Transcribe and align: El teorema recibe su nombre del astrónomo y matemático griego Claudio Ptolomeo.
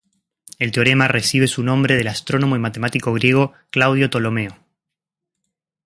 El 0.57 0.71
teorema 0.71 1.07
recibe 1.07 1.45
su 1.45 1.61
nombre 1.61 1.95
del 1.95 2.07
astrónomo 2.07 2.55
y 2.55 2.59
matemático 2.59 3.13
griego 3.13 3.53
Claudio 3.69 4.09
Ptolomeo. 4.09 4.57